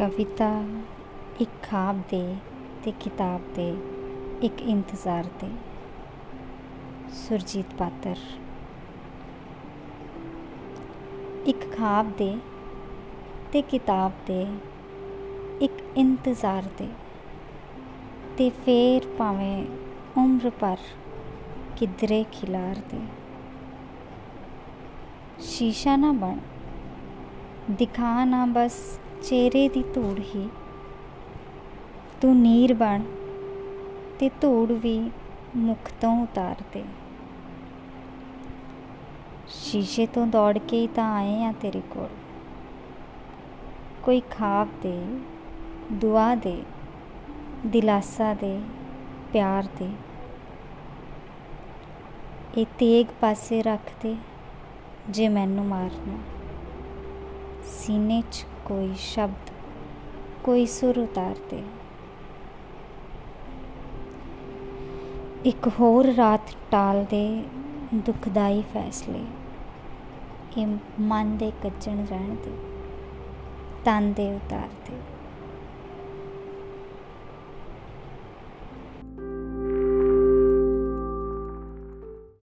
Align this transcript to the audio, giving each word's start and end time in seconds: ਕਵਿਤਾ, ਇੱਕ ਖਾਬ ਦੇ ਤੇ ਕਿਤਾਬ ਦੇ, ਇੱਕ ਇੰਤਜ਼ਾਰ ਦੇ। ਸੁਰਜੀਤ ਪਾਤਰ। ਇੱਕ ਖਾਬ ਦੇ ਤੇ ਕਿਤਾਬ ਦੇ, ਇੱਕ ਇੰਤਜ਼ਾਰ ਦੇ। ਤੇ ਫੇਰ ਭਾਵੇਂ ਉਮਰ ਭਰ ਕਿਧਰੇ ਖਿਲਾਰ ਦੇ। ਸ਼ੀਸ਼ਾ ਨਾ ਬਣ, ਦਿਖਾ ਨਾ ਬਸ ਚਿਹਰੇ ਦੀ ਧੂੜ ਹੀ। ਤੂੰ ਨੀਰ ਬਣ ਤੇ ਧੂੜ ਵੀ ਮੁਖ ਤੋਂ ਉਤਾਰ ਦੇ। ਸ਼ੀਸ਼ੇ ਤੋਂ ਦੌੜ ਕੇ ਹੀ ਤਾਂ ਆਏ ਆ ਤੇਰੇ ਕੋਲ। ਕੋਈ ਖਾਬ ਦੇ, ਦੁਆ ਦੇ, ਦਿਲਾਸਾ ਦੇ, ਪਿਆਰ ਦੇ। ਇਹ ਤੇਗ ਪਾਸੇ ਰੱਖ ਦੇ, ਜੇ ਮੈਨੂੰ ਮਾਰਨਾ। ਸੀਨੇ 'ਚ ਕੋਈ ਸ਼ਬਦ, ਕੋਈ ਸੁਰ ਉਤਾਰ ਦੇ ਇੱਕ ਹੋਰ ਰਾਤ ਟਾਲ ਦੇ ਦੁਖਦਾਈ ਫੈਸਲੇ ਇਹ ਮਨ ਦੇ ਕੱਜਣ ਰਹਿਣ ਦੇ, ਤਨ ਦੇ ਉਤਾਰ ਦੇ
ਕਵਿਤਾ, 0.00 0.64
ਇੱਕ 1.40 1.50
ਖਾਬ 1.62 2.00
ਦੇ 2.10 2.36
ਤੇ 2.84 2.92
ਕਿਤਾਬ 3.00 3.40
ਦੇ, 3.54 3.76
ਇੱਕ 4.42 4.62
ਇੰਤਜ਼ਾਰ 4.62 5.24
ਦੇ। 5.40 5.48
ਸੁਰਜੀਤ 7.12 7.74
ਪਾਤਰ। 7.78 8.16
ਇੱਕ 11.46 11.76
ਖਾਬ 11.76 12.12
ਦੇ 12.16 12.38
ਤੇ 13.52 13.62
ਕਿਤਾਬ 13.62 14.12
ਦੇ, 14.26 14.46
ਇੱਕ 15.60 15.72
ਇੰਤਜ਼ਾਰ 15.96 16.62
ਦੇ। 16.78 16.88
ਤੇ 18.36 18.50
ਫੇਰ 18.50 19.02
ਭਾਵੇਂ 19.18 19.66
ਉਮਰ 20.16 20.50
ਭਰ 20.60 20.76
ਕਿਧਰੇ 21.76 22.24
ਖਿਲਾਰ 22.32 22.76
ਦੇ। 22.90 23.00
ਸ਼ੀਸ਼ਾ 25.38 25.96
ਨਾ 25.96 26.12
ਬਣ, 26.12 26.38
ਦਿਖਾ 27.70 28.24
ਨਾ 28.24 28.46
ਬਸ 28.46 29.00
ਚਿਹਰੇ 29.22 29.68
ਦੀ 29.68 29.82
ਧੂੜ 29.82 30.20
ਹੀ। 30.20 30.48
ਤੂੰ 32.20 32.36
ਨੀਰ 32.36 32.74
ਬਣ 32.74 33.02
ਤੇ 34.18 34.30
ਧੂੜ 34.40 34.72
ਵੀ 34.72 35.10
ਮੁਖ 35.56 35.90
ਤੋਂ 36.00 36.22
ਉਤਾਰ 36.22 36.56
ਦੇ। 36.72 36.84
ਸ਼ੀਸ਼ੇ 39.48 40.06
ਤੋਂ 40.06 40.26
ਦੌੜ 40.26 40.58
ਕੇ 40.58 40.80
ਹੀ 40.80 40.86
ਤਾਂ 40.86 41.16
ਆਏ 41.16 41.44
ਆ 41.44 41.52
ਤੇਰੇ 41.60 41.80
ਕੋਲ। 41.80 42.08
ਕੋਈ 44.02 44.20
ਖਾਬ 44.20 44.68
ਦੇ, 44.82 45.06
ਦੁਆ 45.92 46.34
ਦੇ, 46.34 46.62
ਦਿਲਾਸਾ 47.66 48.34
ਦੇ, 48.34 48.60
ਪਿਆਰ 49.32 49.68
ਦੇ। 49.78 49.90
ਇਹ 52.56 52.66
ਤੇਗ 52.78 53.06
ਪਾਸੇ 53.20 53.62
ਰੱਖ 53.62 53.92
ਦੇ, 54.02 54.16
ਜੇ 55.10 55.28
ਮੈਨੂੰ 55.28 55.64
ਮਾਰਨਾ। 55.66 56.39
ਸੀਨੇ 57.70 58.22
'ਚ 58.32 58.44
ਕੋਈ 58.64 58.94
ਸ਼ਬਦ, 58.94 59.50
ਕੋਈ 60.44 60.66
ਸੁਰ 60.66 60.98
ਉਤਾਰ 60.98 61.36
ਦੇ 61.50 61.62
ਇੱਕ 65.44 65.68
ਹੋਰ 65.80 66.06
ਰਾਤ 66.06 66.52
ਟਾਲ 66.70 67.04
ਦੇ 67.04 67.44
ਦੁਖਦਾਈ 67.94 68.62
ਫੈਸਲੇ 68.74 69.24
ਇਹ 70.58 70.66
ਮਨ 71.00 71.36
ਦੇ 71.36 71.52
ਕੱਜਣ 71.62 72.04
ਰਹਿਣ 72.04 72.34
ਦੇ, 72.34 72.52
ਤਨ 73.84 74.12
ਦੇ 74.12 74.32
ਉਤਾਰ 74.34 74.68
ਦੇ 74.86 74.96